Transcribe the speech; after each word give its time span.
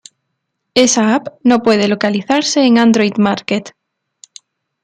Esa 0.73 1.13
app 1.13 1.27
no 1.43 1.61
puede 1.61 1.87
localizarse 1.87 2.65
en 2.65 2.79
Android 2.79 3.13
Market. 3.19 3.75